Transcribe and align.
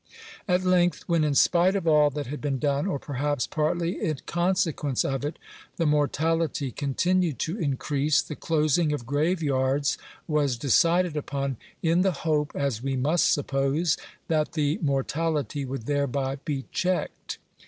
At 0.47 0.63
length, 0.63 1.03
when, 1.07 1.23
in 1.23 1.35
spite 1.35 1.75
of 1.75 1.85
all 1.85 2.09
that 2.09 2.25
had 2.25 2.41
been 2.41 2.57
done 2.57 2.87
(or, 2.87 2.97
perhaps, 2.97 3.45
partly 3.45 4.03
in 4.03 4.17
consequence 4.25 5.05
of 5.05 5.23
it), 5.23 5.37
the 5.75 5.85
mortality 5.85 6.71
continued 6.71 7.37
to 7.41 7.59
increase, 7.59 8.19
the 8.23 8.35
closing 8.35 8.93
of 8.93 9.05
graveyards 9.05 9.99
was 10.27 10.57
decided 10.57 11.15
upon, 11.15 11.57
in 11.83 12.01
the 12.01 12.13
hope, 12.13 12.51
as 12.55 12.81
we 12.81 12.95
must 12.97 13.31
suppose, 13.31 13.95
that 14.27 14.53
the 14.53 14.79
mortality 14.81 15.65
would 15.65 15.85
thereby 15.85 16.37
be 16.45 16.65
checked. 16.71 17.37